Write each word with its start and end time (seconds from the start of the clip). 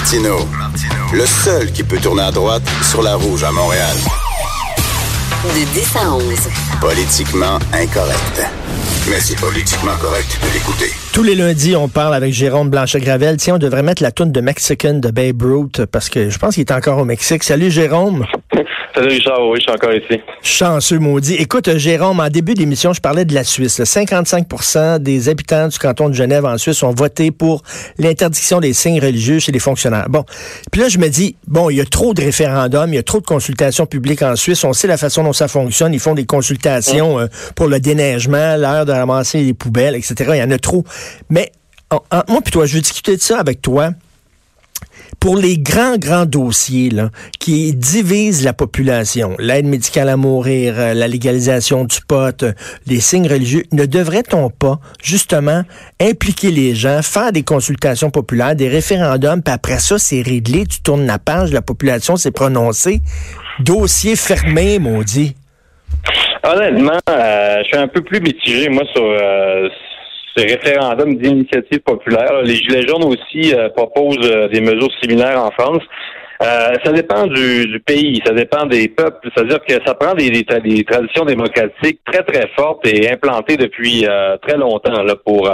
Martino, 0.00 0.38
le 1.12 1.26
seul 1.26 1.70
qui 1.72 1.82
peut 1.82 1.98
tourner 1.98 2.22
à 2.22 2.30
droite 2.30 2.62
sur 2.82 3.02
la 3.02 3.16
rouge 3.16 3.44
à 3.44 3.52
Montréal. 3.52 3.94
De 5.44 5.74
10 5.74 5.96
à 5.96 6.14
11. 6.14 6.22
Politiquement 6.80 7.58
incorrect. 7.74 8.42
Mais 9.10 9.20
c'est 9.20 9.38
politiquement 9.38 9.94
correct 10.00 10.38
de 10.42 10.54
l'écouter. 10.54 10.90
Tous 11.12 11.22
les 11.22 11.34
lundis, 11.34 11.76
on 11.76 11.88
parle 11.88 12.14
avec 12.14 12.32
Jérôme 12.32 12.70
Blanchet-Gravel. 12.70 13.36
Tiens, 13.36 13.56
on 13.56 13.58
devrait 13.58 13.82
mettre 13.82 14.02
la 14.02 14.10
toune 14.10 14.32
de 14.32 14.40
Mexican 14.40 14.94
de 14.94 15.10
Babe 15.10 15.42
Ruth 15.42 15.84
parce 15.84 16.08
que 16.08 16.30
je 16.30 16.38
pense 16.38 16.54
qu'il 16.54 16.62
est 16.62 16.72
encore 16.72 16.96
au 16.96 17.04
Mexique. 17.04 17.44
Salut 17.44 17.70
Jérôme. 17.70 18.24
Salut 18.94 19.08
Richard, 19.08 19.46
oui, 19.48 19.58
je 19.58 19.62
suis 19.62 19.70
encore 19.70 19.92
ici. 19.92 20.20
Chanceux 20.42 20.98
maudit. 20.98 21.34
Écoute, 21.34 21.76
Jérôme, 21.76 22.18
en 22.18 22.28
début 22.28 22.54
d'émission, 22.54 22.92
je 22.92 23.00
parlais 23.00 23.24
de 23.24 23.32
la 23.34 23.44
Suisse. 23.44 23.82
55 23.82 24.98
des 25.00 25.28
habitants 25.28 25.68
du 25.68 25.78
canton 25.78 26.08
de 26.08 26.14
Genève 26.14 26.44
en 26.44 26.58
Suisse 26.58 26.82
ont 26.82 26.92
voté 26.92 27.30
pour 27.30 27.62
l'interdiction 27.98 28.58
des 28.58 28.72
signes 28.72 29.00
religieux 29.00 29.38
chez 29.38 29.52
les 29.52 29.60
fonctionnaires. 29.60 30.08
Bon, 30.08 30.24
puis 30.72 30.80
là, 30.80 30.88
je 30.88 30.98
me 30.98 31.08
dis, 31.08 31.36
bon, 31.46 31.70
il 31.70 31.76
y 31.76 31.80
a 31.80 31.84
trop 31.84 32.14
de 32.14 32.22
référendums, 32.22 32.92
il 32.92 32.96
y 32.96 32.98
a 32.98 33.02
trop 33.02 33.20
de 33.20 33.26
consultations 33.26 33.86
publiques 33.86 34.22
en 34.22 34.34
Suisse. 34.34 34.64
On 34.64 34.72
sait 34.72 34.88
la 34.88 34.96
façon 34.96 35.22
dont 35.22 35.32
ça 35.32 35.46
fonctionne. 35.46 35.94
Ils 35.94 36.00
font 36.00 36.14
des 36.14 36.26
consultations 36.26 37.20
euh, 37.20 37.26
pour 37.54 37.68
le 37.68 37.78
déneigement, 37.78 38.56
l'heure 38.56 38.86
de 38.86 38.92
ramasser 38.92 39.42
les 39.42 39.54
poubelles, 39.54 39.94
etc. 39.94 40.14
Il 40.34 40.38
y 40.38 40.42
en 40.42 40.50
a 40.50 40.58
trop. 40.58 40.84
Mais 41.28 41.52
moi, 41.92 42.40
puis 42.42 42.52
toi, 42.52 42.66
je 42.66 42.74
veux 42.74 42.80
discuter 42.80 43.16
de 43.16 43.22
ça 43.22 43.38
avec 43.38 43.62
toi 43.62 43.90
pour 45.18 45.36
les 45.36 45.58
grands, 45.58 45.96
grands 45.96 46.26
dossiers 46.26 46.90
là, 46.90 47.10
qui 47.38 47.74
divisent 47.74 48.44
la 48.44 48.52
population, 48.52 49.34
l'aide 49.38 49.66
médicale 49.66 50.08
à 50.08 50.16
mourir, 50.16 50.74
euh, 50.78 50.94
la 50.94 51.08
légalisation 51.08 51.84
du 51.84 51.98
pot, 52.06 52.42
euh, 52.42 52.52
les 52.86 53.00
signes 53.00 53.26
religieux, 53.26 53.64
ne 53.72 53.86
devrait-on 53.86 54.50
pas 54.50 54.78
justement 55.02 55.62
impliquer 56.00 56.50
les 56.50 56.74
gens, 56.74 57.02
faire 57.02 57.32
des 57.32 57.42
consultations 57.42 58.10
populaires, 58.10 58.54
des 58.54 58.68
référendums, 58.68 59.42
puis 59.42 59.52
après 59.52 59.78
ça, 59.78 59.98
c'est 59.98 60.22
réglé, 60.22 60.66
tu 60.66 60.80
tournes 60.82 61.06
la 61.06 61.18
page, 61.18 61.52
la 61.52 61.62
population 61.62 62.16
s'est 62.16 62.30
prononcée. 62.30 63.00
Dossier 63.60 64.16
fermé, 64.16 64.78
maudit. 64.78 65.34
Honnêtement, 66.42 66.98
euh, 67.10 67.56
je 67.62 67.64
suis 67.64 67.76
un 67.76 67.88
peu 67.88 68.02
plus 68.02 68.20
mitigé, 68.20 68.68
moi, 68.70 68.84
sur, 68.94 69.02
ce 70.36 70.42
référendum 70.42 71.16
d'initiative 71.16 71.80
populaire. 71.80 72.42
Les 72.42 72.54
Gilets 72.54 72.86
jaunes 72.86 73.04
aussi 73.04 73.54
euh, 73.54 73.68
proposent 73.70 74.30
euh, 74.30 74.48
des 74.48 74.60
mesures 74.60 74.90
similaires 75.02 75.42
en 75.42 75.50
France. 75.50 75.82
Euh, 76.42 76.74
ça 76.82 76.92
dépend 76.92 77.26
du, 77.26 77.82
pays, 77.84 78.22
ça 78.24 78.32
dépend 78.32 78.64
des 78.64 78.88
peuples. 78.88 79.28
C'est-à-dire 79.34 79.58
que 79.66 79.74
ça 79.84 79.94
prend 79.94 80.14
des, 80.14 80.30
des, 80.30 80.84
traditions 80.84 81.24
démocratiques 81.24 82.00
très, 82.10 82.22
très 82.22 82.48
fortes 82.56 82.86
et 82.86 83.10
implantées 83.10 83.58
depuis 83.58 84.06
très 84.40 84.56
longtemps 84.56 85.02
là, 85.02 85.16
pour, 85.16 85.50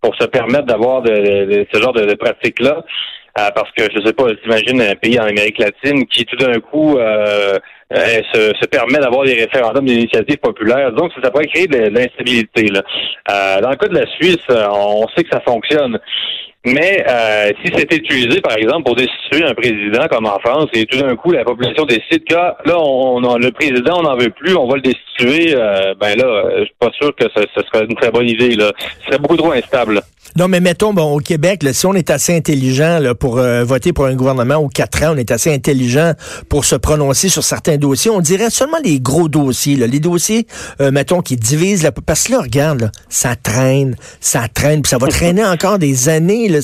pour 0.00 0.16
se 0.16 0.24
permettre 0.24 0.64
d'avoir 0.64 1.02
de, 1.02 1.66
ce 1.70 1.78
genre 1.78 1.92
de, 1.92 2.06
de 2.06 2.14
pratiques-là. 2.14 2.82
parce 3.34 3.70
que, 3.76 3.84
je 3.94 4.02
sais 4.02 4.14
pas, 4.14 4.28
j'imagine 4.42 4.80
un 4.80 4.94
pays 4.94 5.20
en 5.20 5.24
Amérique 5.24 5.58
latine 5.58 6.06
qui, 6.06 6.24
tout 6.24 6.36
d'un 6.36 6.58
coup, 6.58 6.96
euh, 6.96 7.58
se, 7.94 8.52
se, 8.60 8.66
permet 8.66 8.98
d'avoir 8.98 9.24
des 9.24 9.34
référendums 9.34 9.86
d'initiative 9.86 10.38
populaire. 10.38 10.92
Donc, 10.92 11.12
ça, 11.22 11.30
pourrait 11.30 11.46
créer 11.46 11.66
de, 11.66 11.88
l'instabilité. 11.88 12.70
Euh, 13.30 13.60
dans 13.60 13.70
le 13.70 13.76
cas 13.76 13.88
de 13.88 13.94
la 13.94 14.06
Suisse, 14.06 14.36
euh, 14.50 14.66
on 14.70 15.06
sait 15.16 15.24
que 15.24 15.30
ça 15.30 15.40
fonctionne. 15.40 15.98
Mais 16.66 17.02
euh, 17.08 17.50
si 17.64 17.72
c'était 17.74 17.96
utilisé, 17.96 18.40
par 18.40 18.56
exemple, 18.58 18.82
pour 18.82 18.96
destituer 18.96 19.44
un 19.44 19.54
président 19.54 20.06
comme 20.08 20.26
en 20.26 20.38
France, 20.40 20.66
et 20.74 20.84
tout 20.84 20.98
d'un 20.98 21.16
coup, 21.16 21.30
la 21.30 21.44
population 21.44 21.84
décide 21.84 22.24
que 22.24 22.34
là, 22.34 22.78
on, 22.78 23.20
le 23.38 23.50
président, 23.52 24.00
on 24.00 24.02
n'en 24.02 24.16
veut 24.16 24.30
plus, 24.30 24.54
on 24.54 24.66
va 24.66 24.74
le 24.76 24.82
destituer, 24.82 25.54
ben 25.54 26.16
là, 26.18 26.44
je 26.58 26.64
suis 26.64 26.74
pas 26.78 26.90
sûr 27.00 27.14
que 27.14 27.24
ce, 27.34 27.62
serait 27.62 27.86
une 27.88 27.94
très 27.94 28.10
bonne 28.10 28.28
idée. 28.28 28.50
Ce 28.50 29.06
serait 29.06 29.18
beaucoup 29.18 29.36
trop 29.36 29.52
instable. 29.52 30.02
Non, 30.36 30.48
mais 30.48 30.60
mettons, 30.60 30.92
bon, 30.92 31.14
au 31.14 31.20
Québec, 31.20 31.64
si 31.72 31.86
on 31.86 31.94
est 31.94 32.10
assez 32.10 32.36
intelligent 32.36 32.98
là, 32.98 33.14
pour 33.14 33.40
voter 33.64 33.92
pour 33.92 34.06
un 34.06 34.14
gouvernement 34.14 34.56
ou 34.56 34.68
quatre 34.68 35.02
ans, 35.02 35.12
on 35.14 35.16
est 35.16 35.30
assez 35.30 35.52
intelligent 35.52 36.12
pour 36.48 36.64
se 36.64 36.76
prononcer 36.76 37.28
sur 37.28 37.44
certains 37.44 37.76
dossiers. 37.76 38.10
On 38.10 38.20
dirait 38.20 38.50
seulement 38.50 38.78
les 38.84 39.00
gros 39.00 39.28
dossiers, 39.28 39.76
là, 39.76 39.86
les 39.86 40.00
dossiers, 40.00 40.46
euh, 40.80 40.90
mettons, 40.90 41.22
qui 41.22 41.36
divisent 41.36 41.82
la... 41.82 41.92
Parce 41.92 42.24
que 42.24 42.32
là, 42.32 42.40
regarde, 42.40 42.90
ça 43.08 43.36
traîne, 43.36 43.96
ça 44.20 44.46
traîne, 44.52 44.82
puis 44.82 44.90
ça 44.90 44.98
va 44.98 45.08
traîner 45.08 45.44
encore 45.46 45.78
des 45.78 46.08
années. 46.08 46.48
Là. 46.48 46.60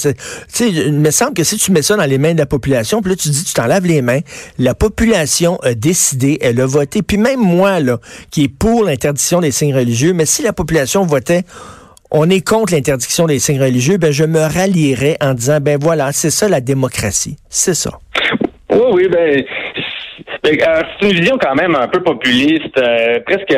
Il 0.60 0.92
me 0.92 1.10
semble 1.10 1.34
que 1.34 1.44
si 1.44 1.56
tu 1.56 1.72
mets 1.72 1.82
ça 1.82 1.96
dans 1.96 2.04
les 2.04 2.18
mains 2.18 2.34
de 2.34 2.38
la 2.38 2.46
population, 2.46 3.02
puis 3.02 3.10
là, 3.10 3.16
tu 3.16 3.28
dis, 3.28 3.44
tu 3.44 3.52
t'en 3.54 3.66
laves 3.66 3.86
les 3.86 4.02
mains, 4.02 4.20
la 4.58 4.74
population 4.74 5.56
a 5.62 5.74
décidé, 5.74 6.38
elle 6.40 6.60
a 6.60 6.66
voté. 6.66 7.02
Puis 7.02 7.16
même 7.16 7.40
moi, 7.40 7.80
là, 7.80 7.98
qui 8.30 8.44
est 8.44 8.48
pour 8.48 8.84
l'interdiction 8.84 9.40
des 9.40 9.50
signes 9.50 9.74
religieux, 9.74 10.12
mais 10.12 10.26
si 10.26 10.42
la 10.42 10.52
population 10.52 11.04
votait 11.04 11.44
on 12.16 12.30
est 12.30 12.46
contre 12.46 12.72
l'interdiction 12.72 13.26
des 13.26 13.40
signes 13.40 13.60
religieux, 13.60 13.96
ben 13.98 14.12
je 14.12 14.22
me 14.24 14.38
rallierais 14.38 15.16
en 15.20 15.34
disant 15.34 15.58
ben 15.60 15.76
voilà, 15.80 16.12
c'est 16.12 16.30
ça 16.30 16.48
la 16.48 16.60
démocratie, 16.60 17.36
c'est 17.50 17.74
ça. 17.74 17.90
Oui, 18.70 18.86
oui, 18.92 19.08
ben 19.08 19.44
euh, 20.46 20.80
c'est 21.00 21.06
une 21.06 21.12
vision 21.12 21.36
quand 21.40 21.56
même 21.56 21.74
un 21.74 21.88
peu 21.88 22.00
populiste, 22.02 22.78
euh, 22.78 23.18
presque 23.26 23.56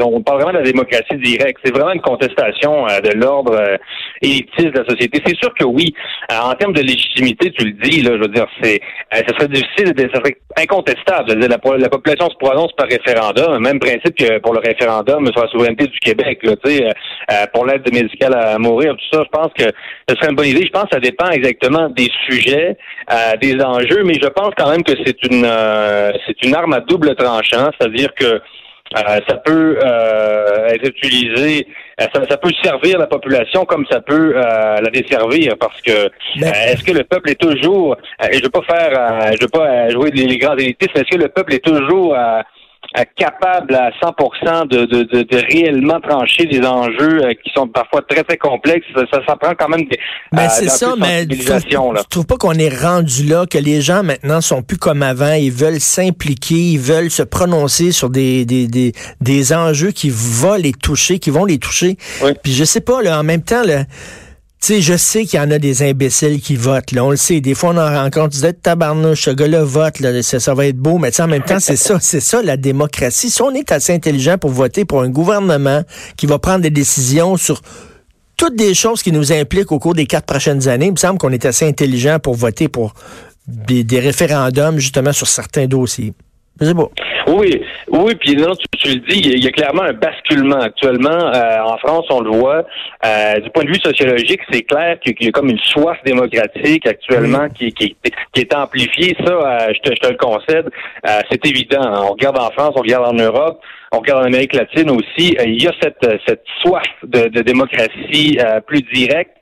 on 0.00 0.22
parle 0.22 0.42
vraiment 0.42 0.52
de 0.52 0.58
la 0.58 0.70
démocratie 0.70 1.16
directe. 1.16 1.58
C'est 1.64 1.74
vraiment 1.74 1.92
une 1.92 2.00
contestation 2.00 2.86
euh, 2.86 3.00
de 3.00 3.18
l'ordre 3.18 3.78
élitiste 4.20 4.74
de 4.74 4.78
la 4.78 4.84
société. 4.88 5.22
C'est 5.24 5.36
sûr 5.36 5.52
que 5.54 5.64
oui, 5.64 5.94
en 6.30 6.54
termes 6.54 6.72
de 6.74 6.82
légitimité, 6.82 7.50
tu 7.52 7.64
le 7.64 7.72
dis, 7.72 8.02
là, 8.02 8.12
je 8.14 8.20
veux 8.20 8.28
dire, 8.28 8.46
c'est, 8.62 8.80
ça 9.12 9.26
serait 9.26 9.48
difficile, 9.48 9.94
ça 9.96 10.20
serait 10.20 10.36
incontestable. 10.58 11.30
Je 11.30 11.34
veux 11.34 11.40
dire, 11.40 11.48
la, 11.48 11.76
la, 11.78 11.88
population 11.88 12.28
se 12.28 12.36
prononce 12.36 12.72
par 12.76 12.86
référendum, 12.88 13.58
même 13.62 13.78
principe 13.78 14.16
que 14.16 14.38
pour 14.38 14.54
le 14.54 14.60
référendum 14.60 15.26
sur 15.32 15.44
la 15.44 15.50
souveraineté 15.50 15.86
du 15.86 15.98
Québec. 16.00 16.40
Là, 16.42 17.46
pour 17.52 17.66
l'aide 17.66 17.90
médicale 17.92 18.34
à 18.34 18.58
mourir, 18.58 18.94
tout 18.96 19.16
ça, 19.16 19.24
je 19.24 19.30
pense 19.30 19.52
que 19.54 19.64
ce 20.08 20.14
serait 20.16 20.30
une 20.30 20.36
bonne 20.36 20.46
idée. 20.46 20.66
Je 20.66 20.72
pense 20.72 20.84
que 20.84 20.94
ça 20.94 21.00
dépend 21.00 21.30
exactement 21.30 21.88
des 21.88 22.08
sujets, 22.28 22.76
des 23.40 23.60
enjeux, 23.62 24.02
mais 24.04 24.14
je 24.14 24.28
pense 24.28 24.50
quand 24.56 24.70
même 24.70 24.82
que 24.82 24.92
c'est 25.04 25.22
une 25.24 25.44
euh, 25.44 26.12
c'est 26.26 26.42
une 26.44 26.54
arme 26.54 26.72
à 26.72 26.80
double 26.80 27.14
tranchant, 27.14 27.70
c'est-à-dire 27.78 28.14
que 28.14 28.40
euh, 28.96 29.20
ça 29.28 29.36
peut 29.36 29.78
euh, 29.82 30.68
être 30.68 30.88
utilisé, 30.88 31.66
ça, 31.98 32.36
peut 32.36 32.50
servir 32.62 32.98
la 32.98 33.06
population 33.06 33.64
comme 33.64 33.86
ça 33.90 34.00
peut 34.00 34.32
la 34.34 34.90
desservir, 34.92 35.54
parce 35.58 35.80
que 35.80 36.10
est-ce 36.36 36.82
que 36.82 36.92
le 36.92 37.04
peuple 37.04 37.30
est 37.30 37.40
toujours, 37.40 37.96
et 38.22 38.36
je 38.38 38.42
veux 38.42 38.50
pas 38.50 38.62
faire, 38.62 39.32
je 39.32 39.42
veux 39.42 39.48
pas 39.48 39.88
jouer 39.90 40.10
les, 40.10 40.38
grands 40.38 40.56
élitistes, 40.56 40.90
mais 40.94 41.02
est-ce 41.02 41.16
que 41.16 41.22
le 41.22 41.28
peuple 41.28 41.54
est 41.54 41.64
toujours 41.64 42.16
capable 43.16 43.74
à 43.74 43.90
100% 43.90 44.68
de, 44.68 44.84
de, 44.86 45.02
de, 45.02 45.22
de, 45.22 45.36
réellement 45.52 46.00
trancher 46.00 46.44
des 46.46 46.64
enjeux 46.64 47.24
euh, 47.24 47.34
qui 47.34 47.50
sont 47.52 47.66
parfois 47.66 48.02
très 48.02 48.22
très 48.22 48.36
complexes. 48.36 48.86
Ça, 48.94 49.20
ça, 49.26 49.36
prend 49.36 49.52
quand 49.58 49.68
même 49.68 49.84
des. 49.88 49.98
Ben, 50.30 50.48
c'est 50.48 50.68
ça, 50.68 50.94
mais 50.96 51.26
tu 51.26 51.44
trouves, 51.44 52.06
trouves 52.08 52.26
pas 52.26 52.36
qu'on 52.36 52.54
est 52.54 52.74
rendu 52.74 53.24
là, 53.24 53.46
que 53.46 53.58
les 53.58 53.80
gens 53.80 54.04
maintenant 54.04 54.40
sont 54.40 54.62
plus 54.62 54.78
comme 54.78 55.02
avant, 55.02 55.32
ils 55.32 55.50
veulent 55.50 55.80
s'impliquer, 55.80 56.54
ils 56.54 56.78
veulent 56.78 57.10
se 57.10 57.24
prononcer 57.24 57.90
sur 57.90 58.10
des, 58.10 58.44
des, 58.44 58.68
des, 58.68 58.92
des 59.20 59.52
enjeux 59.52 59.90
qui 59.90 60.10
vont 60.10 60.54
les 60.54 60.72
toucher, 60.72 61.18
qui 61.18 61.30
vont 61.30 61.44
les 61.44 61.58
toucher. 61.58 61.96
Puis 62.44 62.52
je 62.52 62.64
sais 62.64 62.80
pas, 62.80 63.02
là, 63.02 63.18
en 63.18 63.24
même 63.24 63.42
temps, 63.42 63.64
là, 63.64 63.84
sais, 64.64 64.80
je 64.80 64.96
sais 64.96 65.26
qu'il 65.26 65.38
y 65.38 65.42
en 65.42 65.50
a 65.50 65.58
des 65.58 65.82
imbéciles 65.82 66.40
qui 66.40 66.56
votent. 66.56 66.92
Là. 66.92 67.04
On 67.04 67.10
le 67.10 67.16
sait. 67.16 67.40
Des 67.40 67.54
fois, 67.54 67.70
on 67.70 67.76
en 67.76 68.02
rencontre. 68.02 68.30
Tu 68.30 68.40
dis, 68.40 68.54
tabarnouche, 68.54 69.22
ce 69.22 69.30
gars-là 69.30 69.62
vote. 69.62 70.00
Là, 70.00 70.22
ça, 70.22 70.54
va 70.54 70.66
être 70.66 70.78
beau. 70.78 70.98
Mais 70.98 71.20
en 71.20 71.26
même 71.26 71.42
temps, 71.42 71.60
c'est 71.60 71.76
ça. 71.76 71.98
C'est 72.00 72.20
ça, 72.20 72.42
la 72.42 72.56
démocratie. 72.56 73.30
Si 73.30 73.42
on 73.42 73.50
est 73.50 73.70
assez 73.72 73.92
intelligent 73.92 74.38
pour 74.38 74.50
voter 74.50 74.84
pour 74.84 75.02
un 75.02 75.10
gouvernement 75.10 75.82
qui 76.16 76.26
va 76.26 76.38
prendre 76.38 76.60
des 76.60 76.70
décisions 76.70 77.36
sur 77.36 77.60
toutes 78.36 78.56
des 78.56 78.74
choses 78.74 79.02
qui 79.02 79.12
nous 79.12 79.32
impliquent 79.32 79.70
au 79.70 79.78
cours 79.78 79.94
des 79.94 80.06
quatre 80.06 80.26
prochaines 80.26 80.66
années, 80.68 80.86
il 80.86 80.92
me 80.92 80.96
semble 80.96 81.18
qu'on 81.18 81.32
est 81.32 81.44
assez 81.44 81.66
intelligent 81.68 82.18
pour 82.18 82.34
voter 82.34 82.68
pour 82.68 82.94
des 83.46 84.00
référendums, 84.00 84.78
justement, 84.78 85.12
sur 85.12 85.28
certains 85.28 85.66
dossiers. 85.66 86.14
Oui, 87.26 87.62
oui, 87.88 88.14
puis 88.14 88.36
non, 88.36 88.52
tu, 88.78 88.88
le 88.88 89.00
dis, 89.08 89.18
il 89.18 89.42
y 89.42 89.48
a 89.48 89.50
clairement 89.50 89.82
un 89.82 89.92
basculement 89.92 90.60
actuellement. 90.60 91.32
Euh, 91.34 91.58
en 91.64 91.76
France, 91.78 92.06
on 92.10 92.20
le 92.20 92.30
voit. 92.30 92.64
Euh, 93.04 93.40
du 93.40 93.50
point 93.50 93.64
de 93.64 93.70
vue 93.70 93.80
sociologique, 93.82 94.40
c'est 94.52 94.62
clair 94.62 95.00
qu'il 95.00 95.16
y 95.20 95.28
a 95.28 95.32
comme 95.32 95.48
une 95.48 95.58
soif 95.58 95.98
démocratique 96.04 96.86
actuellement 96.86 97.48
qui, 97.48 97.72
qui, 97.72 97.96
qui, 98.32 98.40
est 98.40 98.54
amplifiée. 98.54 99.16
Ça, 99.24 99.32
euh, 99.32 99.72
je, 99.74 99.80
te, 99.80 99.94
je, 99.94 100.00
te, 100.00 100.08
le 100.08 100.16
concède. 100.16 100.70
c'est 101.30 101.44
évident. 101.46 102.04
On 102.04 102.12
regarde 102.12 102.38
en 102.38 102.50
France, 102.50 102.74
on 102.76 102.82
regarde 102.82 103.06
en 103.12 103.16
Europe, 103.16 103.60
on 103.90 103.98
regarde 103.98 104.22
en 104.22 104.26
Amérique 104.26 104.54
latine 104.54 104.90
aussi. 104.90 105.36
il 105.44 105.62
y 105.62 105.66
a 105.66 105.72
cette, 105.82 106.06
cette 106.26 106.44
soif 106.62 106.86
de, 107.02 107.28
de 107.28 107.40
démocratie 107.40 108.38
plus 108.66 108.82
directe. 108.92 109.32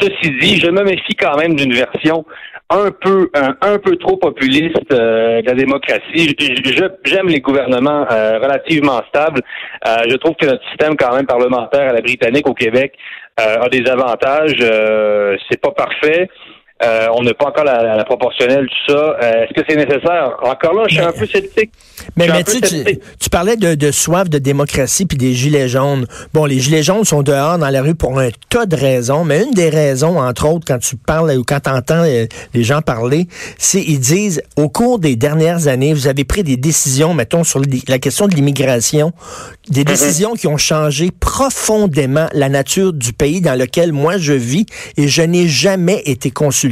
Ceci 0.00 0.30
dit, 0.40 0.60
je 0.60 0.70
me 0.70 0.82
méfie 0.82 1.14
quand 1.14 1.36
même 1.36 1.54
d'une 1.54 1.72
version 1.72 2.24
un 2.70 2.90
peu 2.90 3.30
un, 3.34 3.78
peu 3.78 3.96
trop 3.96 4.16
populiste 4.16 4.92
euh, 4.92 5.40
de 5.40 5.46
la 5.46 5.54
démocratie. 5.54 6.34
J'aime 7.04 7.28
les 7.28 7.40
gouvernements 7.40 8.06
euh, 8.10 8.38
relativement 8.38 9.02
stables. 9.08 9.40
Euh, 9.86 9.98
je 10.08 10.16
trouve 10.16 10.34
que 10.34 10.46
notre 10.46 10.66
système 10.70 10.96
quand 10.96 11.14
même 11.14 11.26
parlementaire 11.26 11.90
à 11.90 11.92
la 11.92 12.00
britannique 12.00 12.48
au 12.48 12.54
Québec 12.54 12.94
a 13.36 13.68
des 13.68 13.86
avantages. 13.86 14.56
c'est 15.50 15.60
pas 15.60 15.70
parfait. 15.72 16.26
Euh, 16.84 17.06
on 17.14 17.22
n'a 17.22 17.32
pas 17.32 17.46
encore 17.46 17.64
la, 17.64 17.96
la, 17.96 18.04
proportionnelle, 18.04 18.66
tout 18.66 18.92
ça. 18.92 19.16
Euh, 19.22 19.44
est-ce 19.44 19.54
que 19.54 19.64
c'est 19.66 19.76
nécessaire? 19.76 20.36
Encore 20.42 20.74
là, 20.74 20.84
je 20.86 20.96
suis 20.96 21.02
un 21.02 21.12
peu 21.12 21.26
sceptique. 21.26 21.70
Mais, 22.16 22.28
mais 22.28 22.44
tu, 22.44 22.60
tu, 22.60 23.30
parlais 23.30 23.56
de, 23.56 23.74
de, 23.74 23.90
soif 23.90 24.28
de 24.28 24.36
démocratie 24.36 25.06
puis 25.06 25.16
des 25.16 25.32
gilets 25.32 25.70
jaunes. 25.70 26.06
Bon, 26.34 26.44
les 26.44 26.60
gilets 26.60 26.82
jaunes 26.82 27.06
sont 27.06 27.22
dehors 27.22 27.56
dans 27.56 27.70
la 27.70 27.80
rue 27.80 27.94
pour 27.94 28.18
un 28.18 28.28
tas 28.50 28.66
de 28.66 28.76
raisons, 28.76 29.24
mais 29.24 29.42
une 29.44 29.52
des 29.52 29.70
raisons, 29.70 30.20
entre 30.20 30.46
autres, 30.48 30.66
quand 30.66 30.78
tu 30.78 30.96
parles 30.96 31.30
ou 31.38 31.44
quand 31.44 31.60
tu 31.60 31.70
entends 31.70 32.02
les, 32.02 32.28
gens 32.62 32.82
parler, 32.82 33.26
c'est 33.56 33.82
ils 33.82 33.98
disent 33.98 34.42
au 34.56 34.68
cours 34.68 34.98
des 34.98 35.16
dernières 35.16 35.68
années, 35.68 35.94
vous 35.94 36.08
avez 36.08 36.24
pris 36.24 36.42
des 36.42 36.58
décisions, 36.58 37.14
mettons, 37.14 37.42
sur 37.42 37.60
la 37.88 37.98
question 37.98 38.28
de 38.28 38.34
l'immigration, 38.34 39.12
des 39.70 39.80
mm-hmm. 39.80 39.84
décisions 39.84 40.34
qui 40.34 40.46
ont 40.46 40.58
changé 40.58 41.10
profondément 41.10 42.28
la 42.34 42.50
nature 42.50 42.92
du 42.92 43.14
pays 43.14 43.40
dans 43.40 43.58
lequel 43.58 43.92
moi 43.92 44.18
je 44.18 44.34
vis 44.34 44.66
et 44.98 45.08
je 45.08 45.22
n'ai 45.22 45.48
jamais 45.48 46.02
été 46.04 46.30
consulté. 46.30 46.65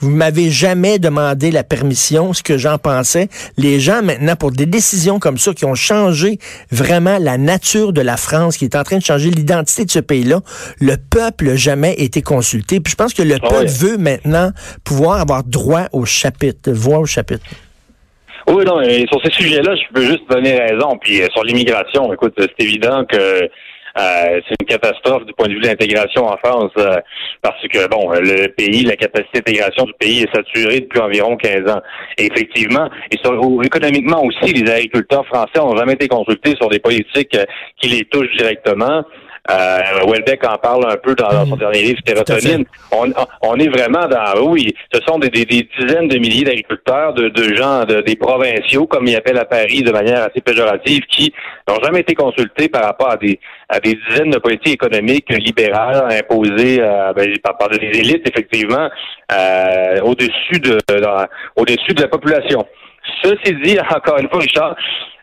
Vous 0.00 0.10
m'avez 0.10 0.50
jamais 0.50 0.98
demandé 0.98 1.50
la 1.50 1.64
permission, 1.64 2.32
ce 2.32 2.42
que 2.42 2.58
j'en 2.58 2.78
pensais. 2.78 3.28
Les 3.56 3.80
gens 3.80 4.02
maintenant, 4.02 4.36
pour 4.36 4.50
des 4.50 4.66
décisions 4.66 5.18
comme 5.18 5.38
ça 5.38 5.52
qui 5.54 5.64
ont 5.64 5.74
changé 5.74 6.38
vraiment 6.70 7.18
la 7.18 7.38
nature 7.38 7.92
de 7.92 8.00
la 8.00 8.16
France, 8.16 8.56
qui 8.56 8.64
est 8.64 8.76
en 8.76 8.82
train 8.82 8.98
de 8.98 9.04
changer 9.04 9.30
l'identité 9.30 9.84
de 9.84 9.90
ce 9.90 9.98
pays-là, 10.00 10.40
le 10.80 10.96
peuple 10.96 11.46
n'a 11.46 11.56
jamais 11.56 11.94
été 11.94 12.22
consulté. 12.22 12.80
Puis 12.80 12.92
je 12.92 12.96
pense 12.96 13.14
que 13.14 13.22
le 13.22 13.36
ah 13.42 13.48
peuple 13.48 13.70
veut 13.70 13.98
maintenant 13.98 14.50
pouvoir 14.84 15.20
avoir 15.20 15.44
droit 15.44 15.86
au 15.92 16.04
chapitre, 16.04 16.70
voix 16.72 16.98
au 16.98 17.06
chapitre. 17.06 17.44
Oui, 18.48 18.64
non, 18.64 18.80
et 18.80 19.06
sur 19.10 19.20
ces 19.22 19.30
sujets-là, 19.30 19.74
je 19.76 19.92
peux 19.92 20.06
juste 20.06 20.28
donner 20.30 20.58
raison. 20.58 20.96
Puis 21.00 21.20
euh, 21.20 21.26
sur 21.32 21.44
l'immigration, 21.44 22.12
écoute, 22.12 22.32
c'est 22.38 22.64
évident 22.64 23.04
que 23.04 23.48
euh, 23.98 24.40
c'est 24.48 24.54
une 24.60 24.66
catastrophe 24.66 25.24
du 25.26 25.32
point 25.32 25.48
de 25.48 25.54
vue 25.54 25.60
de 25.60 25.66
l'intégration 25.66 26.26
en 26.26 26.36
France 26.36 26.70
euh, 26.78 26.96
parce 27.42 27.60
que, 27.66 27.88
bon, 27.88 28.10
le 28.10 28.48
pays, 28.48 28.84
la 28.84 28.96
capacité 28.96 29.40
d'intégration 29.40 29.84
du 29.84 29.92
pays 29.98 30.22
est 30.22 30.34
saturée 30.34 30.80
depuis 30.80 31.00
environ 31.00 31.36
15 31.36 31.70
ans. 31.70 31.80
Effectivement, 32.16 32.88
et 33.10 33.16
économiquement 33.64 34.22
aussi, 34.24 34.52
les 34.52 34.70
agriculteurs 34.70 35.26
français 35.26 35.58
n'ont 35.58 35.76
jamais 35.76 35.94
été 35.94 36.08
consultés 36.08 36.54
sur 36.56 36.68
des 36.68 36.78
politiques 36.78 37.36
qui 37.80 37.88
les 37.88 38.04
touchent 38.04 38.36
directement. 38.36 39.04
Euh, 39.50 39.80
Welbeck 40.06 40.44
en 40.46 40.58
parle 40.58 40.90
un 40.90 40.96
peu 40.96 41.14
dans, 41.14 41.46
son 41.46 41.56
dernier 41.56 41.82
livre, 41.82 42.00
Sérotonine. 42.06 42.64
On, 42.92 43.10
on, 43.42 43.56
est 43.56 43.68
vraiment 43.68 44.06
dans, 44.06 44.46
oui, 44.46 44.74
ce 44.92 45.00
sont 45.06 45.18
des, 45.18 45.30
des, 45.30 45.44
dizaines 45.44 46.08
de 46.08 46.18
milliers 46.18 46.44
d'agriculteurs, 46.44 47.14
de, 47.14 47.28
de 47.28 47.54
gens, 47.54 47.84
de, 47.84 48.02
des 48.02 48.16
provinciaux, 48.16 48.86
comme 48.86 49.06
ils 49.06 49.16
appellent 49.16 49.38
à 49.38 49.46
Paris 49.46 49.82
de 49.82 49.90
manière 49.90 50.22
assez 50.24 50.42
péjorative, 50.42 51.02
qui 51.10 51.32
n'ont 51.66 51.80
jamais 51.82 52.00
été 52.00 52.14
consultés 52.14 52.68
par 52.68 52.84
rapport 52.84 53.10
à 53.10 53.16
des, 53.16 53.40
à 53.70 53.80
des 53.80 53.98
dizaines 54.08 54.30
de 54.30 54.38
politiques 54.38 54.74
économiques 54.74 55.30
libérales 55.30 56.04
imposées 56.10 56.80
euh, 56.80 57.14
ben, 57.14 57.32
par, 57.42 57.56
par, 57.56 57.70
des 57.70 57.86
élites, 57.86 58.28
effectivement, 58.28 58.88
euh, 59.32 60.00
au-dessus 60.02 60.60
de, 60.60 60.78
au-dessus 61.56 61.94
de 61.94 62.02
la 62.02 62.08
population. 62.08 62.66
Ceci 63.22 63.54
dit, 63.62 63.78
encore 63.94 64.18
une 64.18 64.28
fois, 64.28 64.40
Richard, 64.40 64.76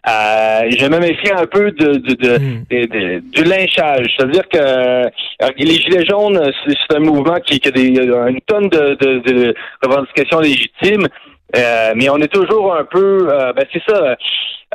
euh, 0.07 0.69
je 0.69 0.85
me 0.85 0.99
méfie 0.99 1.31
un 1.31 1.45
peu 1.45 1.71
de, 1.71 1.93
de, 1.95 2.13
de, 2.13 2.37
hmm. 2.37 3.29
du 3.31 3.43
lynchage. 3.43 4.07
C'est-à-dire 4.15 4.47
que 4.47 4.57
euh, 4.57 5.09
les 5.57 5.75
Gilets 5.75 6.05
jaunes, 6.05 6.51
c'est 6.67 6.95
un 6.95 6.99
mouvement 6.99 7.39
qui, 7.39 7.59
qui 7.59 7.67
a 7.67 7.71
des, 7.71 7.87
une 7.87 8.41
tonne 8.41 8.69
de, 8.69 8.95
de 8.95 9.55
revendications 9.83 10.39
légitimes, 10.39 11.07
euh, 11.55 11.93
mais 11.95 12.09
on 12.09 12.17
est 12.17 12.31
toujours 12.31 12.75
un 12.75 12.83
peu, 12.83 13.27
euh, 13.31 13.53
ben 13.53 13.65
c'est 13.71 13.81
ça, 13.87 14.15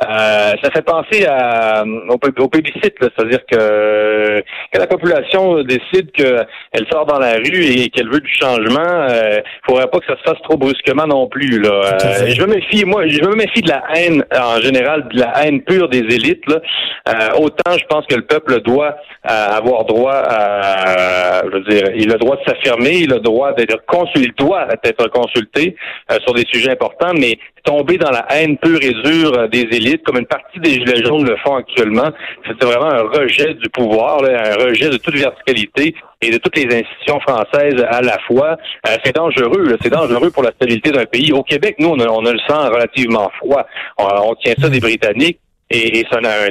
euh, 0.03 0.53
ça 0.63 0.71
fait 0.71 0.81
penser 0.81 1.25
à, 1.25 1.83
au, 1.83 2.13
au 2.15 2.47
plébiscite, 2.47 2.95
c'est-à-dire 2.99 3.45
que 3.45 4.41
quand 4.73 4.79
la 4.79 4.87
population 4.87 5.63
décide 5.63 6.11
qu'elle 6.11 6.87
sort 6.91 7.05
dans 7.05 7.19
la 7.19 7.35
rue 7.35 7.63
et 7.63 7.89
qu'elle 7.89 8.09
veut 8.09 8.19
du 8.19 8.33
changement, 8.33 9.07
il 9.09 9.43
faudrait 9.65 9.87
pas 9.87 9.99
que 9.99 10.05
ça 10.07 10.17
se 10.17 10.23
fasse 10.23 10.41
trop 10.43 10.57
brusquement 10.57 11.05
non 11.05 11.27
plus. 11.27 11.59
Là. 11.59 11.97
je 12.27 12.41
me 12.41 12.55
méfie, 12.55 12.85
moi, 12.85 13.07
je 13.07 13.21
me 13.21 13.35
méfie 13.35 13.61
de 13.61 13.69
la 13.69 13.83
haine 13.95 14.23
en 14.35 14.59
général, 14.61 15.07
de 15.09 15.19
la 15.19 15.45
haine 15.45 15.61
pure 15.61 15.87
des 15.89 15.99
élites. 15.99 16.43
Là. 16.47 17.35
autant 17.37 17.77
je 17.77 17.85
pense 17.85 18.05
que 18.07 18.15
le 18.15 18.23
peuple 18.23 18.61
doit 18.61 18.95
avoir 19.23 19.85
droit 19.85 20.15
à, 20.15 21.43
je 21.45 21.51
veux 21.51 21.63
dire, 21.63 21.83
il 21.95 22.09
a 22.09 22.13
le 22.13 22.19
droit 22.19 22.37
de 22.37 22.43
s'affirmer, 22.47 22.97
il 23.01 23.11
a 23.11 23.17
le 23.17 23.21
droit 23.21 23.53
d'être 23.53 23.85
consulté, 23.85 24.31
doit 24.37 24.67
être 24.83 25.07
consulté 25.09 25.75
sur 26.23 26.33
des 26.33 26.45
sujets 26.51 26.71
importants, 26.71 27.13
mais 27.13 27.37
tomber 27.63 27.97
dans 27.97 28.11
la 28.11 28.25
haine 28.31 28.57
pure 28.57 28.79
et 28.81 28.93
dure 29.03 29.37
euh, 29.37 29.47
des 29.47 29.67
élites, 29.71 29.90
comme 29.99 30.17
une 30.17 30.25
partie 30.25 30.59
des 30.59 30.73
Gilets 30.73 31.03
jaunes 31.03 31.25
le 31.25 31.35
font 31.37 31.55
actuellement, 31.55 32.09
c'est 32.45 32.63
vraiment 32.63 32.91
un 32.91 33.03
rejet 33.03 33.53
du 33.53 33.69
pouvoir, 33.69 34.23
un 34.23 34.55
rejet 34.65 34.89
de 34.89 34.97
toute 34.97 35.15
verticalité 35.15 35.95
et 36.21 36.31
de 36.31 36.37
toutes 36.37 36.55
les 36.57 36.65
institutions 36.65 37.19
françaises 37.21 37.83
à 37.89 38.01
la 38.01 38.17
fois. 38.27 38.57
Euh, 38.87 38.97
c'est 39.03 39.15
dangereux, 39.15 39.77
c'est 39.81 39.89
dangereux 39.89 40.31
pour 40.31 40.43
la 40.43 40.51
stabilité 40.51 40.91
d'un 40.91 41.05
pays. 41.05 41.31
Au 41.31 41.43
Québec, 41.43 41.75
nous, 41.79 41.89
on, 41.89 41.99
a, 41.99 42.31
le 42.31 42.39
sent 42.39 42.53
relativement 42.53 43.29
froid. 43.37 43.65
on 43.97 44.35
tient 44.35 44.53
ça 44.59 44.69
des 44.69 44.79
Britanniques 44.79 45.39
et, 45.71 46.05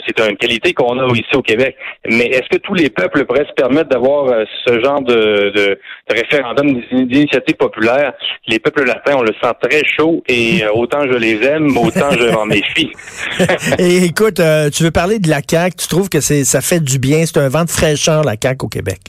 c'est 0.07 0.21
une 0.21 0.37
qualité 0.37 0.73
qu'on 0.73 0.99
a 0.99 1.07
ici 1.13 1.35
au 1.35 1.43
Québec. 1.43 1.77
Mais 2.09 2.27
est-ce 2.27 2.49
que 2.49 2.57
tous 2.59 2.75
les 2.75 2.91
peuples 2.91 3.25
pourraient 3.25 3.47
se 3.47 3.55
permettre 3.55 3.91
d'avoir 3.91 4.27
euh, 4.29 4.45
ce 4.67 4.81
genre 4.81 5.03
de, 5.03 5.51
de, 5.55 5.79
de 6.09 6.15
référendum 6.15 6.81
d'initiative 6.91 7.57
populaire? 7.57 8.13
Les 8.47 8.59
peuples 8.59 8.85
latins, 8.85 9.17
on 9.17 9.23
le 9.23 9.35
sent 9.43 9.53
très 9.63 9.83
chaud 9.85 10.23
et 10.29 10.65
euh, 10.65 10.71
autant 10.73 11.03
je 11.03 11.17
les 11.17 11.43
aime, 11.45 11.77
autant 11.77 12.11
je 12.13 12.33
m'en 12.33 12.47
méfie. 12.47 12.91
et 13.79 14.05
écoute, 14.05 14.41
euh, 14.41 14.71
tu 14.71 14.83
veux 14.83 14.91
parler 14.91 15.19
de 15.19 15.29
la 15.29 15.41
CAQ, 15.47 15.77
tu 15.77 15.89
trouves 15.89 16.09
que 16.09 16.21
c'est 16.21 16.45
ça 16.45 16.61
fait 16.61 16.81
du 16.81 16.99
bien, 16.99 17.27
c'est 17.27 17.39
un 17.39 17.49
vent 17.49 17.65
de 17.65 17.71
fraîcheur, 17.71 18.25
la 18.25 18.37
CAQ 18.41 18.65
au 18.65 18.69
Québec? 18.69 19.01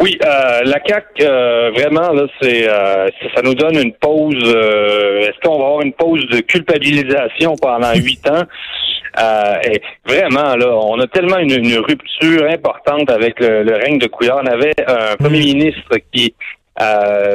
Oui, 0.00 0.16
euh, 0.24 0.62
la 0.64 0.80
CAC 0.80 1.04
euh, 1.20 1.70
vraiment 1.74 2.12
là, 2.12 2.26
c'est 2.40 2.66
euh, 2.66 3.06
ça 3.34 3.42
nous 3.42 3.54
donne 3.54 3.76
une 3.76 3.92
pause. 3.92 4.34
Est-ce 4.34 5.38
qu'on 5.42 5.58
va 5.58 5.66
avoir 5.66 5.82
une 5.82 5.92
pause 5.92 6.26
de 6.28 6.40
culpabilisation 6.40 7.54
pendant 7.60 7.92
huit 7.94 8.26
ans? 8.26 8.44
Et 9.64 9.82
Vraiment 10.06 10.56
là, 10.56 10.74
on 10.74 10.98
a 11.00 11.06
tellement 11.06 11.36
une, 11.38 11.76
rupture 11.78 12.48
importante 12.48 13.10
avec 13.10 13.40
le, 13.40 13.74
règne 13.74 13.98
de 13.98 14.06
Couillard. 14.06 14.40
On 14.42 14.46
avait 14.46 14.72
un 14.86 15.16
premier 15.16 15.40
mm. 15.40 15.54
ministre 15.54 15.96
qui 16.12 16.34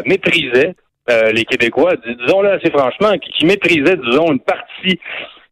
méprisait 0.06 0.74
les 1.08 1.46
Québécois, 1.46 1.94
disons-le 2.04 2.54
assez 2.54 2.72
franchement, 2.72 3.16
qui, 3.20 3.46
méprisait, 3.46 3.98
disons, 3.98 4.32
une 4.32 4.40
partie 4.40 5.00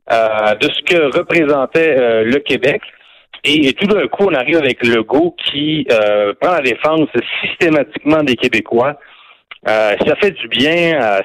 de 0.10 0.68
ce 0.68 0.82
que 0.84 1.16
représentait 1.16 2.24
le 2.24 2.40
Québec. 2.40 2.82
Et, 3.46 3.74
tout 3.74 3.88
d'un 3.88 4.08
coup, 4.08 4.26
on 4.30 4.34
arrive 4.34 4.58
avec 4.58 4.86
le 4.86 5.04
go 5.04 5.36
qui 5.38 5.86
euh, 5.92 6.34
prend 6.40 6.54
la 6.54 6.62
défense 6.62 7.10
systématiquement 7.42 8.24
des 8.24 8.36
Québécois. 8.36 8.98
Euh, 9.68 9.96
ça 10.06 10.16
fait 10.18 10.32
du 10.32 10.48
bien. 10.50 11.02
Euh, 11.02 11.22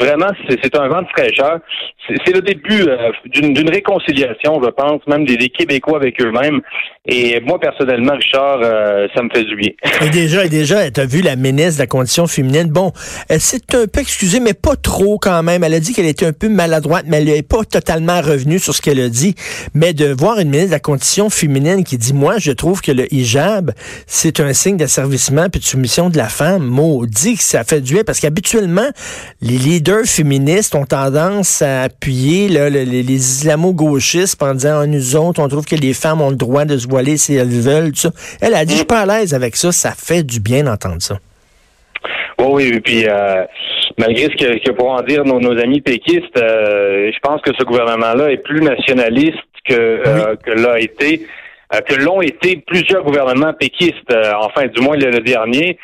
vraiment, 0.00 0.30
c'est 0.48 0.76
un 0.76 0.88
vent 0.88 1.02
de 1.02 1.08
fraîcheur. 1.08 1.60
C'est 2.08 2.32
le 2.32 2.40
début 2.40 2.82
euh, 2.88 3.10
d'une 3.26 3.68
réconciliation, 3.68 4.60
je 4.62 4.70
pense, 4.70 5.00
même 5.06 5.24
des, 5.24 5.48
Québécois 5.48 5.98
avec 5.98 6.20
eux-mêmes. 6.20 6.60
Et 7.06 7.40
moi, 7.40 7.58
personnellement, 7.60 8.14
Richard, 8.14 8.60
euh, 8.62 9.06
ça 9.14 9.22
me 9.22 9.28
fait 9.32 9.44
du 9.44 9.56
bien. 9.56 9.70
Et 10.06 10.10
déjà, 10.10 10.44
et 10.44 10.48
déjà, 10.48 10.90
tu 10.90 11.00
as 11.00 11.06
vu 11.06 11.22
la 11.22 11.36
ministre 11.36 11.74
de 11.74 11.78
la 11.80 11.86
condition 11.86 12.26
féminine. 12.26 12.68
Bon, 12.68 12.92
elle 13.28 13.40
s'est 13.40 13.62
un 13.74 13.86
peu 13.86 14.00
excusée, 14.00 14.40
mais 14.40 14.54
pas 14.54 14.76
trop 14.76 15.18
quand 15.18 15.42
même. 15.42 15.62
Elle 15.64 15.74
a 15.74 15.80
dit 15.80 15.94
qu'elle 15.94 16.06
était 16.06 16.26
un 16.26 16.32
peu 16.32 16.48
maladroite, 16.48 17.04
mais 17.06 17.18
elle 17.18 17.26
n'est 17.26 17.42
pas 17.42 17.64
totalement 17.64 18.20
revenue 18.20 18.58
sur 18.58 18.74
ce 18.74 18.82
qu'elle 18.82 19.00
a 19.00 19.08
dit. 19.08 19.34
Mais 19.74 19.94
de 19.94 20.12
voir 20.12 20.38
une 20.38 20.48
ministre 20.48 20.70
de 20.70 20.74
la 20.74 20.80
condition 20.80 21.30
féminine 21.30 21.84
qui 21.84 21.96
dit, 21.96 22.12
moi, 22.12 22.38
je 22.38 22.52
trouve 22.52 22.82
que 22.82 22.92
le 22.92 23.12
hijab, 23.14 23.72
c'est 24.06 24.40
un 24.40 24.52
signe 24.52 24.76
d'asservissement 24.76 25.48
puis 25.48 25.60
de 25.60 25.66
soumission 25.66 26.10
de 26.10 26.16
la 26.16 26.28
femme, 26.28 26.64
maudit 26.64 27.36
que 27.36 27.42
ça 27.42 27.64
fait 27.64 27.75
Parce 28.04 28.20
qu'habituellement, 28.20 28.88
les 29.40 29.56
leaders 29.56 30.04
féministes 30.04 30.74
ont 30.74 30.84
tendance 30.84 31.62
à 31.62 31.82
appuyer 31.82 32.48
les, 32.48 33.12
islamo-gauchistes 33.12 34.42
en 34.42 34.54
disant 34.54 34.80
ah, 34.80 34.86
nous 34.86 35.16
autres, 35.16 35.40
on 35.42 35.48
trouve 35.48 35.66
que 35.66 35.76
les 35.76 35.92
femmes 35.92 36.20
ont 36.20 36.30
le 36.30 36.36
droit 36.36 36.64
de 36.64 36.76
se 36.76 36.88
voiler 36.88 37.16
si 37.16 37.34
elles 37.34 37.48
veulent. 37.48 37.92
Elle 38.40 38.54
a 38.54 38.64
dit 38.64 38.72
je 38.72 38.78
suis 38.78 38.86
pas 38.86 39.00
à 39.00 39.06
l'aise 39.06 39.34
avec 39.34 39.56
ça, 39.56 39.72
ça 39.72 39.92
fait 39.92 40.22
du 40.22 40.40
bien 40.40 40.64
d'entendre 40.64 41.00
ça. 41.00 41.18
oui, 42.38 42.70
et 42.74 42.80
puis 42.80 43.06
euh, 43.06 43.44
malgré 43.98 44.24
ce 44.24 44.36
que, 44.36 44.64
que 44.64 44.72
pourront 44.72 45.00
dire 45.02 45.24
nos, 45.24 45.58
amis 45.58 45.80
péquistes, 45.80 46.36
euh, 46.36 47.10
je 47.12 47.18
pense 47.20 47.40
que 47.42 47.52
ce 47.58 47.64
gouvernement-là 47.64 48.30
est 48.30 48.42
plus 48.42 48.60
nationaliste 48.60 49.38
que, 49.68 49.74
euh, 49.74 50.36
que 50.36 50.50
l'a 50.52 50.78
été, 50.78 51.26
que 51.88 51.94
l'ont 51.96 52.20
été 52.20 52.62
plusieurs 52.66 53.02
gouvernements 53.02 53.52
péquistes, 53.52 54.14
enfin 54.40 54.66
du 54.66 54.80
moins 54.80 54.96
le, 54.96 55.20
dernier. 55.20 55.78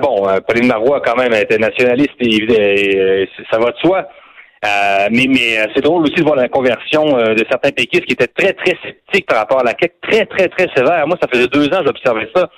Bon, 0.00 0.26
Pauline 0.46 0.68
Marois 0.68 1.02
quand 1.04 1.16
même 1.16 1.32
était 1.34 1.58
nationaliste 1.58 2.14
et 2.20 3.28
ça 3.50 3.58
va 3.58 3.70
de 3.70 3.78
soi. 3.78 4.08
Euh, 4.64 5.08
mais 5.12 5.26
mais 5.28 5.58
euh, 5.58 5.66
c'est 5.74 5.82
drôle 5.82 6.02
aussi 6.02 6.16
de 6.16 6.24
voir 6.24 6.34
la 6.34 6.48
conversion 6.48 7.16
euh, 7.16 7.34
de 7.34 7.44
certains 7.48 7.70
péquistes 7.70 8.06
qui 8.06 8.14
étaient 8.14 8.26
très, 8.26 8.52
très 8.54 8.76
sceptiques 8.82 9.26
par 9.26 9.38
rapport 9.38 9.60
à 9.60 9.64
la 9.64 9.74
quête, 9.74 9.94
très, 10.02 10.26
très, 10.26 10.48
très 10.48 10.68
sévère. 10.74 11.06
Moi, 11.06 11.16
ça 11.22 11.28
faisait 11.28 11.46
deux 11.46 11.66
ans 11.66 11.80
que 11.80 11.86
j'observais 11.86 12.28
ça. 12.34 12.50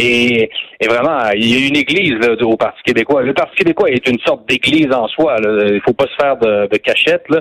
Et, 0.00 0.50
et, 0.80 0.86
vraiment, 0.86 1.30
il 1.34 1.46
y 1.46 1.64
a 1.64 1.68
une 1.68 1.76
église 1.76 2.14
là, 2.14 2.34
au 2.44 2.56
Parti 2.56 2.80
québécois. 2.84 3.22
Le 3.22 3.34
Parti 3.34 3.56
québécois 3.56 3.90
est 3.90 4.08
une 4.08 4.18
sorte 4.20 4.48
d'église 4.48 4.92
en 4.92 5.06
soi. 5.08 5.38
Là. 5.40 5.66
Il 5.72 5.80
faut 5.80 5.92
pas 5.92 6.06
se 6.06 6.14
faire 6.20 6.36
de, 6.36 6.68
de 6.68 6.76
cachette. 6.76 7.24
Là. 7.28 7.40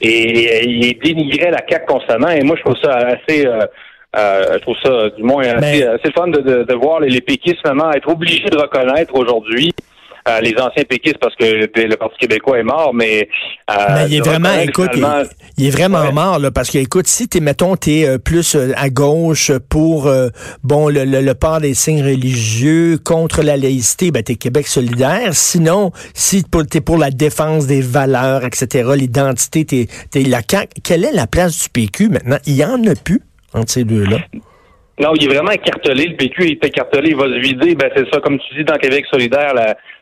Et, 0.00 0.64
il 0.64 0.98
dénigrait 0.98 1.50
la 1.50 1.64
CAQ 1.68 1.86
constamment. 1.86 2.28
Et 2.28 2.42
moi, 2.42 2.56
je 2.56 2.62
trouve 2.62 2.80
ça 2.82 2.94
assez... 2.96 3.46
Euh, 3.46 3.60
je 4.16 4.58
trouve 4.58 4.76
ça, 4.82 5.10
du 5.16 5.22
moins, 5.22 5.42
assez, 5.42 5.84
assez 5.84 6.10
fun 6.12 6.28
de, 6.28 6.40
de, 6.40 6.62
de 6.64 6.74
voir 6.74 7.00
les, 7.00 7.10
les 7.10 7.20
péquistes 7.20 7.64
vraiment 7.64 7.92
être 7.92 8.08
obligés 8.08 8.48
de 8.48 8.56
reconnaître 8.56 9.14
aujourd'hui 9.14 9.74
les 10.42 10.54
anciens 10.60 10.84
péquistes 10.84 11.18
parce 11.20 11.34
que 11.36 11.44
le, 11.44 11.96
Parti 11.96 12.18
québécois 12.18 12.58
est 12.58 12.64
mort, 12.64 12.92
mais... 12.92 13.28
mais 13.68 14.06
il 14.08 14.16
est 14.16 14.20
vraiment, 14.20 14.52
écoute, 14.60 14.90
il, 15.56 15.66
est 15.66 15.70
vraiment 15.70 16.12
mort, 16.12 16.38
là, 16.38 16.50
parce 16.50 16.70
que, 16.70 16.78
écoute, 16.78 17.06
si 17.06 17.28
t'es, 17.28 17.40
mettons, 17.40 17.76
t'es 17.76 18.18
plus 18.18 18.56
à 18.76 18.90
gauche 18.90 19.52
pour, 19.68 20.10
bon, 20.62 20.88
le, 20.88 21.04
le, 21.04 21.34
port 21.34 21.60
des 21.60 21.74
signes 21.74 22.02
religieux, 22.02 22.98
contre 23.02 23.42
la 23.42 23.56
laïcité, 23.56 24.10
ben, 24.10 24.22
t'es 24.22 24.34
Québec 24.34 24.66
solidaire. 24.66 25.30
Sinon, 25.32 25.92
si 26.14 26.44
t'es 26.44 26.80
pour 26.80 26.98
la 26.98 27.10
défense 27.10 27.66
des 27.66 27.80
valeurs, 27.80 28.44
etc., 28.44 28.90
l'identité, 28.96 29.64
t'es, 29.64 29.86
t'es 30.10 30.22
la 30.22 30.40
CAQ, 30.48 30.80
quelle 30.82 31.04
est 31.04 31.12
la 31.12 31.26
place 31.26 31.62
du 31.62 31.68
PQ 31.70 32.08
maintenant? 32.08 32.38
Il 32.46 32.56
y 32.56 32.64
en 32.64 32.82
a 32.84 32.94
plus 32.94 33.22
entre 33.56 33.70
ces 33.70 33.84
deux-là? 33.84 34.18
Non, 34.98 35.12
il 35.14 35.24
est 35.24 35.34
vraiment 35.34 35.50
écartelé. 35.50 36.06
Le 36.06 36.16
PQ 36.16 36.52
est 36.52 36.64
écartelé. 36.64 37.10
Il 37.10 37.16
va 37.16 37.24
se 37.24 37.38
vider. 37.38 37.74
Ben, 37.74 37.90
c'est 37.94 38.10
ça, 38.10 38.20
comme 38.20 38.38
tu 38.38 38.54
dis, 38.54 38.64
dans 38.64 38.76
Québec 38.76 39.04
solidaire, 39.10 39.52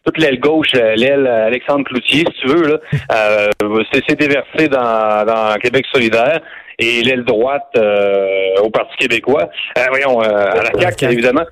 toute 0.05 0.19
l'aile 0.19 0.39
gauche, 0.39 0.73
l'aile 0.73 1.27
Alexandre 1.27 1.85
Cloutier, 1.85 2.21
si 2.21 2.41
tu 2.43 2.47
veux, 2.47 2.69
là, 2.69 2.79
euh, 3.61 3.83
c'est 3.93 4.19
déversé 4.19 4.69
dans, 4.69 5.25
dans 5.27 5.55
Québec 5.57 5.85
solidaire 5.93 6.41
et 6.79 7.03
l'aile 7.03 7.25
droite 7.25 7.71
euh, 7.77 8.63
au 8.63 8.71
Parti 8.71 8.97
québécois. 8.97 9.49
Euh, 9.79 9.83
voyons, 9.89 10.21
à 10.21 10.63
la 10.63 10.81
CAQ, 10.81 11.07
évidemment. 11.07 11.45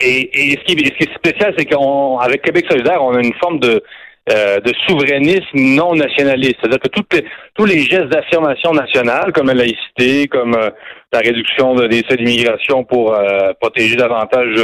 Et, 0.00 0.52
et 0.52 0.58
ce, 0.58 0.64
qui 0.64 0.84
ce 0.84 0.92
qui 0.92 1.04
est 1.04 1.14
spécial, 1.14 1.52
c'est 1.58 1.66
qu'avec 1.66 2.42
Québec 2.42 2.66
solidaire, 2.70 3.02
on 3.02 3.14
a 3.16 3.20
une 3.20 3.34
forme 3.34 3.58
de 3.58 3.82
euh, 4.28 4.60
de 4.60 4.72
souverainisme 4.86 5.46
non 5.54 5.94
nationaliste. 5.94 6.56
C'est-à-dire 6.60 6.78
que 6.78 7.20
tous 7.54 7.64
les 7.64 7.78
gestes 7.80 8.08
d'affirmation 8.08 8.72
nationale, 8.72 9.32
comme 9.32 9.46
la 9.46 9.54
laïcité, 9.54 10.28
comme 10.28 10.54
euh, 10.54 10.68
la 11.10 11.20
réduction 11.20 11.74
des 11.74 12.04
seuils 12.06 12.18
d'immigration 12.18 12.84
pour 12.84 13.14
euh, 13.14 13.52
protéger 13.60 13.96
davantage 13.96 14.54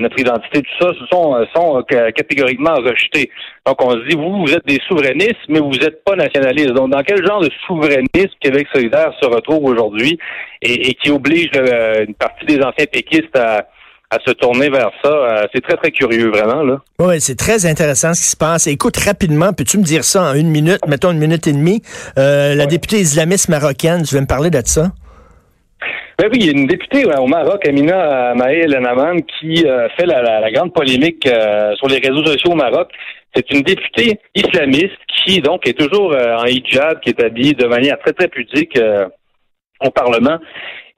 notre 0.00 0.18
identité, 0.18 0.62
tout 0.62 0.86
ça, 0.86 0.92
sont, 1.10 1.46
sont 1.54 1.82
catégoriquement 1.84 2.74
rejetés. 2.74 3.30
Donc 3.64 3.82
on 3.82 3.92
se 3.92 4.08
dit, 4.08 4.16
vous, 4.16 4.44
vous 4.44 4.52
êtes 4.52 4.66
des 4.66 4.80
souverainistes, 4.86 5.46
mais 5.48 5.60
vous 5.60 5.70
n'êtes 5.70 6.04
pas 6.04 6.16
nationalistes. 6.16 6.72
Donc 6.72 6.90
dans 6.90 7.02
quel 7.02 7.24
genre 7.24 7.40
de 7.40 7.50
souverainisme 7.66 8.34
Québec 8.40 8.66
solidaire 8.72 9.12
se 9.20 9.26
retrouve 9.26 9.64
aujourd'hui 9.64 10.18
et, 10.60 10.88
et, 10.88 10.94
qui 10.94 11.10
oblige 11.10 11.50
une 11.54 12.14
partie 12.14 12.46
des 12.46 12.60
anciens 12.62 12.86
péquistes 12.92 13.36
à 13.36 13.68
à 14.10 14.18
se 14.26 14.32
tourner 14.32 14.68
vers 14.68 14.90
ça. 15.02 15.08
Euh, 15.08 15.46
c'est 15.54 15.62
très, 15.62 15.76
très 15.76 15.90
curieux, 15.90 16.30
vraiment. 16.30 16.62
là. 16.62 16.80
Oui, 16.98 17.20
c'est 17.20 17.36
très 17.36 17.66
intéressant 17.66 18.12
ce 18.12 18.20
qui 18.20 18.26
se 18.26 18.36
passe. 18.36 18.66
Écoute, 18.66 18.96
rapidement, 18.96 19.52
peux-tu 19.52 19.78
me 19.78 19.84
dire 19.84 20.04
ça 20.04 20.22
en 20.30 20.34
une 20.34 20.50
minute, 20.50 20.80
mettons 20.88 21.12
une 21.12 21.18
minute 21.18 21.46
et 21.46 21.52
demie? 21.52 21.80
Euh, 22.18 22.54
la 22.54 22.66
députée 22.66 22.98
islamiste 22.98 23.48
marocaine, 23.48 24.02
tu 24.02 24.16
veux 24.16 24.20
me 24.20 24.26
parler 24.26 24.50
de 24.50 24.60
ça? 24.64 24.88
Ben 26.18 26.28
oui, 26.30 26.38
il 26.40 26.46
y 26.46 26.48
a 26.50 26.52
une 26.52 26.66
députée 26.66 27.06
au 27.06 27.26
Maroc, 27.26 27.66
Amina 27.66 28.34
Maël 28.34 28.76
Enaman, 28.76 29.22
qui 29.22 29.64
euh, 29.64 29.88
fait 29.96 30.04
la, 30.04 30.50
grande 30.50 30.74
polémique 30.74 31.26
sur 31.76 31.88
les 31.88 31.98
réseaux 31.98 32.26
sociaux 32.26 32.50
au 32.50 32.56
Maroc. 32.56 32.90
C'est 33.34 33.48
une 33.52 33.62
députée 33.62 34.18
islamiste 34.34 34.98
qui, 35.24 35.40
donc, 35.40 35.66
est 35.66 35.78
toujours 35.78 36.14
en 36.14 36.44
hijab, 36.44 37.00
qui 37.00 37.10
est 37.10 37.22
habillée 37.22 37.54
de 37.54 37.66
manière 37.66 37.98
très, 38.00 38.12
très 38.12 38.28
pudique 38.28 38.78
au 39.80 39.90
Parlement 39.90 40.38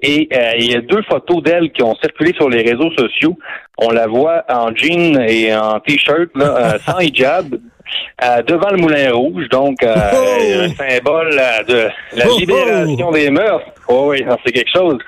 et 0.02 0.28
euh, 0.32 0.52
il 0.58 0.72
y 0.72 0.74
a 0.74 0.80
deux 0.80 1.02
photos 1.02 1.42
d'elle 1.42 1.70
qui 1.70 1.82
ont 1.82 1.94
circulé 1.94 2.32
sur 2.34 2.48
les 2.48 2.62
réseaux 2.62 2.90
sociaux. 2.98 3.38
On 3.78 3.90
la 3.90 4.08
voit 4.08 4.44
en 4.48 4.74
jean 4.74 5.20
et 5.20 5.54
en 5.54 5.78
t-shirt, 5.78 6.30
euh, 6.36 6.78
sans 6.84 6.98
hijab, 6.98 7.54
euh, 7.54 8.42
devant 8.42 8.70
le 8.70 8.78
Moulin 8.78 9.12
Rouge, 9.12 9.48
donc 9.48 9.76
oh! 9.82 9.86
un 9.86 10.68
symbole 10.70 11.30
de 11.68 11.88
la 12.16 12.24
oh! 12.28 12.38
libération 12.38 13.12
des 13.12 13.30
mœurs. 13.30 13.62
Oh, 13.88 14.08
oui, 14.10 14.24
c'est 14.44 14.52
quelque 14.52 14.72
chose. 14.74 14.98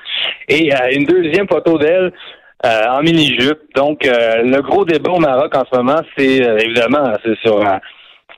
Et 0.47 0.71
une 0.91 1.05
deuxième 1.05 1.47
photo 1.47 1.77
d'elle 1.77 2.13
en 2.63 3.01
mini-jupe. 3.01 3.59
Donc, 3.75 4.05
le 4.05 4.61
gros 4.61 4.85
débat 4.85 5.11
au 5.11 5.19
Maroc 5.19 5.55
en 5.55 5.63
ce 5.71 5.77
moment, 5.77 6.01
c'est 6.17 6.37
évidemment, 6.63 7.13
c'est 7.23 7.37
sur 7.39 7.63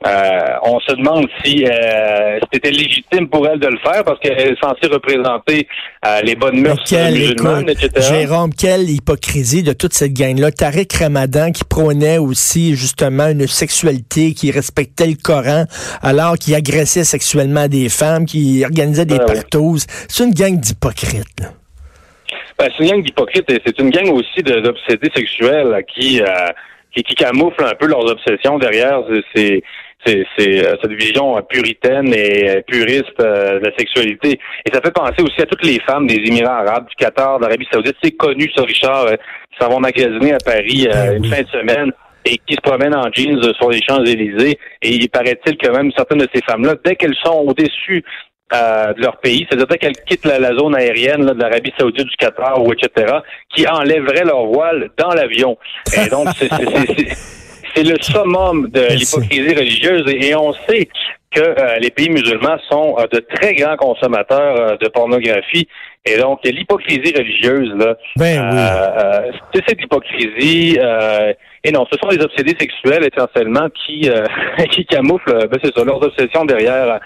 euh, 0.06 0.38
on 0.62 0.78
se 0.78 0.92
demande 0.92 1.26
si 1.42 1.64
euh, 1.64 2.38
c'était 2.52 2.70
légitime 2.70 3.28
pour 3.28 3.48
elle 3.48 3.58
de 3.58 3.66
le 3.66 3.78
faire 3.78 4.04
parce 4.04 4.20
qu'elle 4.20 4.38
est 4.38 4.62
censée 4.62 4.86
représenter 4.86 5.66
euh, 6.06 6.20
les 6.22 6.36
bonnes 6.36 6.60
mœurs 6.60 6.78
musulmanes, 6.92 7.68
etc. 7.68 7.90
Jérôme, 7.96 8.54
quelle 8.54 8.88
hypocrisie 8.88 9.64
de 9.64 9.72
toute 9.72 9.94
cette 9.94 10.12
gang-là. 10.12 10.52
Tariq 10.52 10.96
Ramadan 11.00 11.50
qui 11.50 11.64
prônait 11.64 12.18
aussi 12.18 12.76
justement 12.76 13.28
une 13.28 13.48
sexualité 13.48 14.34
qui 14.34 14.52
respectait 14.52 15.08
le 15.08 15.16
Coran 15.20 15.64
alors 16.00 16.36
qu'il 16.38 16.54
agressait 16.54 17.02
sexuellement 17.02 17.66
des 17.66 17.88
femmes, 17.88 18.24
qui 18.24 18.62
organisait 18.64 19.04
des 19.04 19.18
ah 19.18 19.26
C'est 20.08 20.24
une 20.24 20.32
gang 20.32 20.60
d'hypocrites. 20.60 21.42
Ben, 22.56 22.68
c'est 22.76 22.84
une 22.84 22.90
gang 22.90 23.02
d'hypocrites 23.02 23.50
et 23.50 23.60
c'est 23.66 23.78
une 23.80 23.90
gang 23.90 24.08
aussi 24.10 24.42
d'obsédés 24.44 25.10
sexuels 25.14 25.84
qui, 25.92 26.20
qui, 26.94 27.02
qui 27.02 27.14
camouflent 27.16 27.64
un 27.64 27.74
peu 27.74 27.86
leurs 27.86 28.04
obsessions 28.04 28.58
derrière 28.58 29.02
ces 29.34 29.62
c'est 30.06 30.66
euh, 30.66 30.76
cette 30.80 30.92
vision 30.92 31.40
puritaine 31.42 32.12
et 32.14 32.48
euh, 32.48 32.62
puriste 32.66 33.20
euh, 33.20 33.58
de 33.58 33.64
la 33.64 33.76
sexualité. 33.76 34.38
Et 34.64 34.72
ça 34.72 34.80
fait 34.80 34.92
penser 34.92 35.22
aussi 35.22 35.40
à 35.42 35.46
toutes 35.46 35.64
les 35.64 35.80
femmes 35.80 36.06
des 36.06 36.16
Émirats 36.16 36.58
arabes, 36.58 36.88
du 36.88 36.94
Qatar, 36.94 37.38
d'Arabie 37.40 37.66
saoudite. 37.70 37.96
C'est 38.02 38.12
connu, 38.12 38.50
ça, 38.54 38.62
Richard, 38.62 39.06
qui 39.08 39.58
s'en 39.60 39.68
vont 39.70 39.80
magasiner 39.80 40.34
à 40.34 40.38
Paris 40.38 40.88
ben 40.90 41.16
une 41.16 41.24
fin 41.24 41.42
de 41.42 41.48
semaine 41.48 41.92
et 42.24 42.38
qui 42.46 42.54
se 42.54 42.60
promènent 42.60 42.94
en 42.94 43.10
jeans 43.12 43.40
sur 43.54 43.70
les 43.70 43.80
Champs-Élysées. 43.82 44.58
Et 44.82 44.90
il 44.90 45.08
paraît-il 45.08 45.56
que 45.56 45.68
même 45.68 45.90
certaines 45.96 46.18
de 46.18 46.28
ces 46.32 46.42
femmes-là, 46.42 46.74
dès 46.84 46.96
qu'elles 46.96 47.16
sont 47.24 47.44
au-dessus 47.46 48.04
de 48.50 49.02
leur 49.02 49.18
pays, 49.18 49.46
c'est-à-dire 49.48 49.66
dès 49.66 49.76
qu'elles 49.76 49.96
quittent 50.06 50.24
la, 50.24 50.54
zone 50.54 50.74
aérienne 50.74 51.26
de 51.26 51.38
l'Arabie 51.38 51.72
saoudite, 51.78 52.06
du 52.06 52.16
Qatar 52.16 52.62
ou 52.62 52.72
etc., 52.72 53.18
qui 53.54 53.66
enlèveraient 53.68 54.24
leur 54.24 54.46
voile 54.46 54.90
dans 54.96 55.10
l'avion. 55.10 55.58
Et 55.94 56.08
donc, 56.08 56.28
c'est 56.36 56.48
c'est 57.74 57.84
le 57.84 57.96
summum 58.00 58.68
de 58.70 58.94
l'hypocrisie 58.94 59.54
religieuse 59.54 60.04
et, 60.08 60.34
on 60.34 60.52
sait 60.52 60.88
que 61.30 61.40
euh, 61.40 61.76
les 61.78 61.90
pays 61.90 62.08
musulmans 62.08 62.58
sont 62.70 62.96
euh, 62.98 63.06
de 63.12 63.20
très 63.34 63.54
grands 63.54 63.76
consommateurs 63.76 64.56
euh, 64.56 64.76
de 64.76 64.88
pornographie. 64.88 65.68
Et 66.06 66.16
donc, 66.16 66.40
l'hypocrisie 66.44 67.12
religieuse, 67.14 67.70
là, 67.76 67.96
ben, 68.16 69.30
c'est 69.52 69.62
cette 69.68 69.82
hypocrisie. 69.82 70.78
et 71.64 71.70
non, 71.70 71.86
ce 71.92 71.98
sont 71.98 72.08
les 72.08 72.24
obsédés 72.24 72.56
sexuels 72.58 73.06
essentiellement 73.12 73.68
qui, 73.70 74.08
qui 74.70 74.86
camouflent, 74.86 75.48
ben, 75.48 75.58
c'est 75.62 75.76
ça, 75.76 75.84
leurs 75.84 76.02
obsessions 76.02 76.46
derrière 76.46 76.98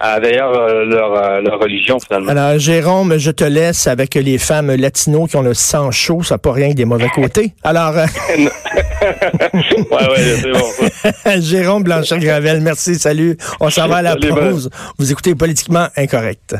d'ailleurs 0.00 0.52
euh, 0.52 0.84
leur, 0.84 1.12
euh, 1.12 1.40
leur, 1.40 1.58
religion 1.58 1.98
finalement. 1.98 2.30
Alors 2.30 2.58
Jérôme, 2.58 3.18
je 3.18 3.30
te 3.30 3.44
laisse 3.44 3.86
avec 3.86 4.14
les 4.14 4.38
femmes 4.38 4.74
latinos 4.74 5.28
qui 5.28 5.36
ont 5.36 5.42
le 5.42 5.54
sang 5.54 5.90
chaud, 5.90 6.22
ça 6.22 6.34
n'a 6.34 6.38
pas 6.38 6.52
rien 6.52 6.72
des 6.72 6.84
mauvais 6.84 7.08
côtés. 7.08 7.52
Alors 7.64 7.96
euh, 7.96 8.06
ouais 8.36 8.48
ouais, 9.90 10.36
c'est 10.40 10.52
bon. 10.52 11.40
Jérôme 11.40 11.82
Blanchet 11.82 12.18
Gravel, 12.18 12.60
merci, 12.60 12.94
salut. 12.96 13.36
On 13.60 13.70
s'en 13.70 13.88
va 13.88 13.96
à 13.96 14.02
la 14.02 14.16
pause. 14.16 14.70
Vous 14.98 15.10
écoutez 15.10 15.34
politiquement 15.34 15.88
incorrect. 15.96 16.54